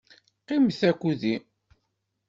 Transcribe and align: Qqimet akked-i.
Qqimet 0.41 0.81
akked-i. 0.89 1.35